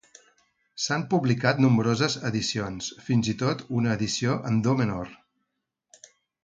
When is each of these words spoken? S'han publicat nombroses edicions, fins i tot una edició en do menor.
S'han 0.85 1.03
publicat 1.11 1.61
nombroses 1.65 2.17
edicions, 2.31 2.89
fins 3.09 3.31
i 3.35 3.39
tot 3.45 3.65
una 3.81 3.95
edició 3.99 4.39
en 4.53 4.61
do 4.69 4.77
menor. 4.83 5.15